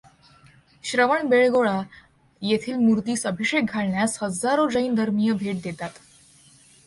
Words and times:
श्रवण 0.83 1.27
बेळगोळा 1.27 1.81
येथील 2.41 2.75
मूर्तीस 2.75 3.25
अभिषेक 3.25 3.63
घालण्यास 3.73 4.17
हजारो 4.23 4.67
जैन 4.69 4.95
धर्मीय 4.95 5.31
भेट 5.33 5.61
देतात. 5.63 5.89